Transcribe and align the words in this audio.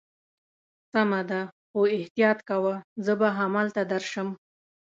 سمه 0.93 1.21
ده، 1.29 1.41
خو 1.69 1.79
احتیاط 1.97 2.39
کوه، 2.49 2.75
زه 3.05 3.13
به 3.19 3.27
همالته 3.37 3.81
درشم. 3.91 4.27